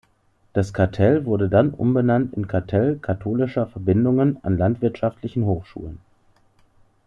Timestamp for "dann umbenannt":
1.47-2.33